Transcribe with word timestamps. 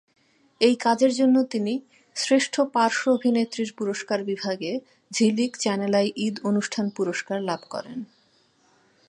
এই 0.61 0.75
কাজের 0.75 1.11
জন্য 1.15 1.35
তিনি 1.43 1.73
শ্রেষ্ঠ 2.15 2.55
পার্শ্ব 2.73 3.03
অভিনেত্রীর 3.11 3.69
পুরস্কার 3.77 4.19
বিভাগে 4.23 4.71
ঝিলিক-চ্যানেল 5.11 5.93
আই 5.95 6.07
ঈদ 6.17 6.35
অনুষ্ঠান 6.43 6.85
পুরস্কার 6.89 7.37
লাভ 7.41 7.61
করেন। 7.69 7.97